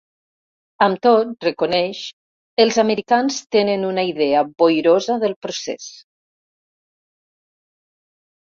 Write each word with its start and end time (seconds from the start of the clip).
Amb 0.83 1.01
tot, 1.05 1.33
reconeix: 1.47 1.99
‘Els 2.65 2.79
americans 2.85 3.37
tenen 3.57 3.85
una 3.91 4.07
idea 4.13 4.41
‘boirosa 4.63 5.19
del 5.25 5.37
procés’. 5.47 5.89